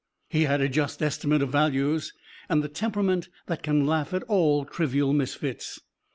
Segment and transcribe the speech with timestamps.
[0.31, 2.11] He had a just estimate of values,
[2.49, 5.79] and the temperament that can laugh at all trivial misfits.